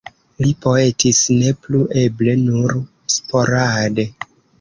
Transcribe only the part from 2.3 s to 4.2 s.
nur sporade.